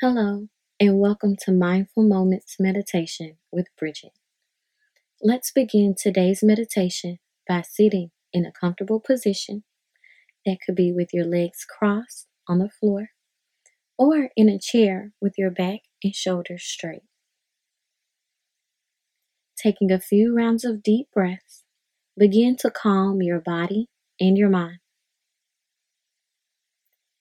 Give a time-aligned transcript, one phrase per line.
[0.00, 0.46] Hello,
[0.80, 4.12] and welcome to Mindful Moments Meditation with Bridget.
[5.20, 9.64] Let's begin today's meditation by sitting in a comfortable position
[10.46, 13.10] that could be with your legs crossed on the floor
[13.98, 17.02] or in a chair with your back and shoulders straight.
[19.62, 21.64] Taking a few rounds of deep breaths,
[22.16, 23.88] begin to calm your body
[24.18, 24.78] and your mind.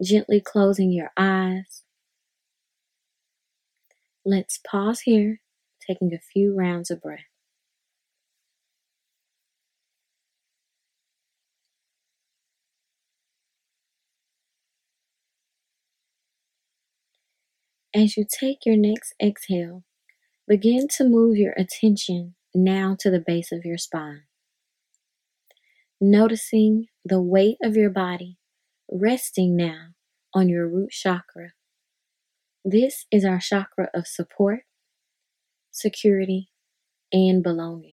[0.00, 1.82] Gently closing your eyes.
[4.24, 5.40] Let's pause here,
[5.86, 7.20] taking a few rounds of breath.
[17.94, 19.84] As you take your next exhale,
[20.46, 24.24] begin to move your attention now to the base of your spine.
[26.00, 28.36] Noticing the weight of your body
[28.90, 29.88] resting now
[30.34, 31.52] on your root chakra.
[32.64, 34.64] This is our chakra of support,
[35.70, 36.50] security,
[37.12, 37.92] and belonging.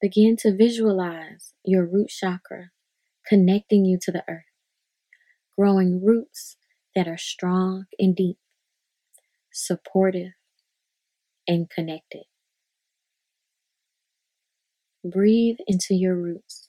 [0.00, 2.70] Begin to visualize your root chakra
[3.26, 4.44] connecting you to the earth,
[5.58, 6.56] growing roots
[6.94, 8.38] that are strong and deep,
[9.52, 10.32] supportive
[11.48, 12.24] and connected.
[15.04, 16.68] Breathe into your roots,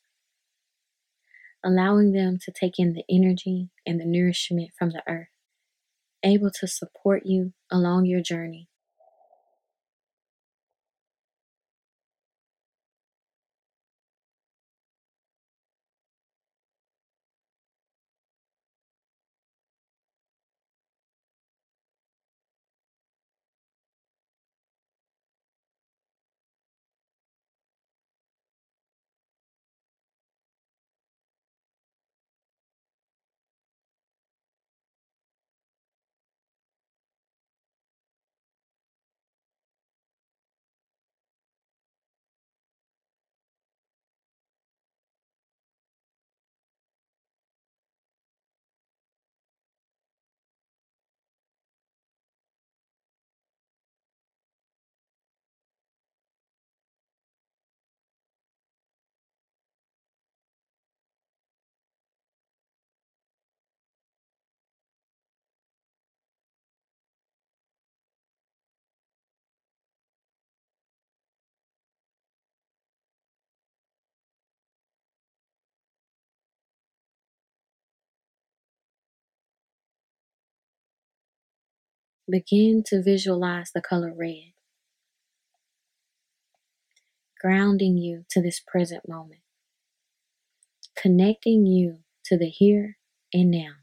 [1.64, 5.30] allowing them to take in the energy and the nourishment from the earth,
[6.24, 8.70] able to support you along your journey.
[82.30, 84.54] Begin to visualize the color red,
[87.42, 89.42] grounding you to this present moment,
[90.98, 92.98] connecting you to the here
[93.34, 93.74] and now.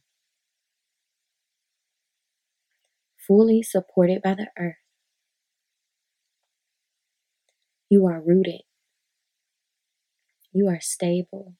[3.28, 4.76] Fully supported by the earth,
[7.90, 8.62] you are rooted,
[10.52, 11.55] you are stable,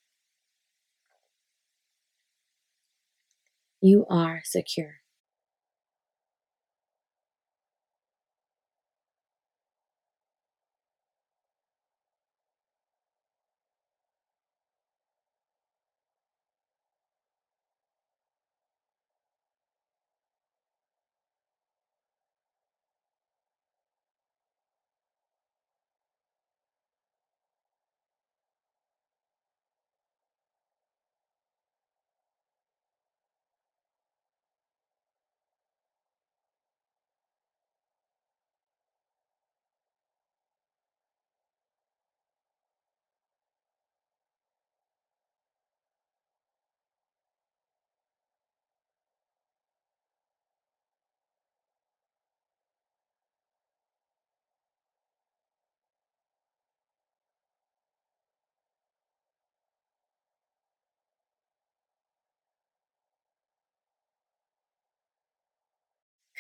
[3.83, 5.02] you are secure.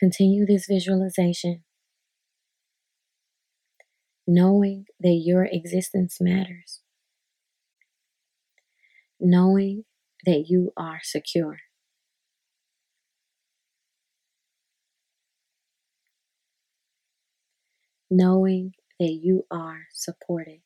[0.02, 1.62] Continue this visualization,
[4.26, 6.80] knowing that your existence matters,
[9.20, 9.84] knowing
[10.26, 11.58] that you are secure.
[18.10, 20.62] Knowing that you are supported.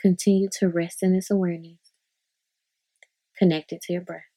[0.00, 1.78] Continue to rest in this awareness,
[3.38, 4.29] connected to your breath.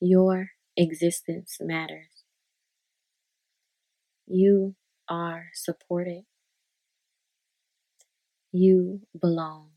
[0.00, 2.24] Your existence matters.
[4.26, 4.76] You
[5.08, 6.24] are supported.
[8.52, 9.69] You belong.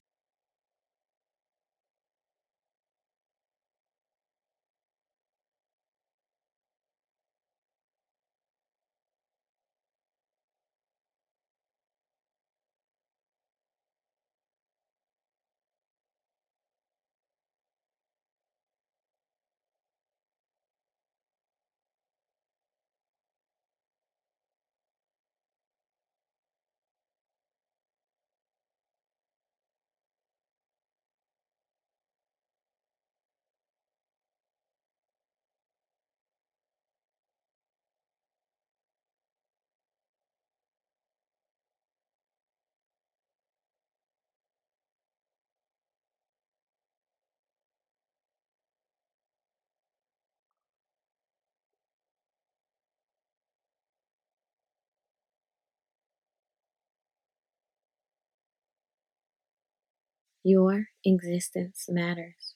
[60.43, 62.55] Your existence matters.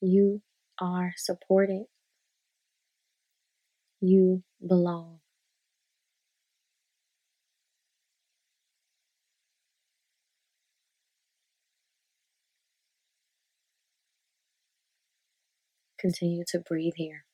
[0.00, 0.42] You
[0.80, 1.84] are supported.
[4.00, 5.20] You belong.
[15.98, 17.25] Continue to breathe here.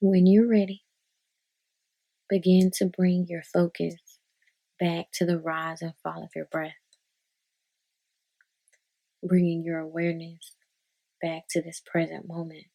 [0.00, 0.84] When you're ready,
[2.28, 3.96] begin to bring your focus
[4.80, 6.72] back to the rise and fall of your breath,
[9.22, 10.56] bringing your awareness
[11.22, 12.66] back to this present moment.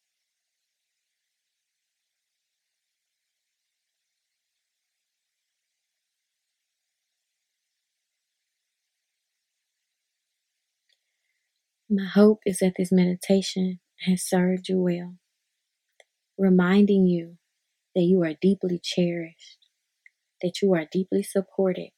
[11.89, 15.17] My hope is that this meditation has served you well,
[16.41, 17.37] reminding you
[17.95, 19.67] that you are deeply cherished,
[20.41, 21.91] that you are deeply supported,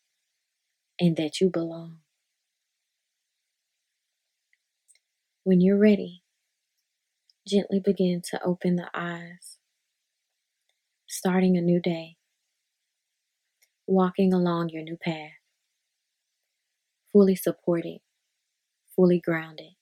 [0.99, 1.99] and that you belong.
[5.45, 6.23] When you're ready,
[7.47, 9.57] gently begin to open the eyes,
[11.07, 12.17] starting a new day,
[13.87, 15.31] walking along your new path,
[17.13, 17.99] fully supported,
[18.95, 19.72] fully grounded.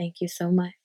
[0.00, 0.79] Thank you so much.